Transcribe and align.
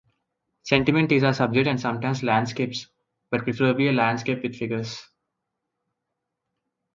Sentiment 0.63 1.11
is 1.11 1.23
our 1.23 1.31
subject 1.31 1.67
and 1.67 1.79
sometimes 1.79 2.23
landscape, 2.23 2.73
but 3.29 3.43
preferably 3.43 3.87
a 3.87 3.91
landscape 3.93 4.41
with 4.41 4.55
figures. 4.55 5.07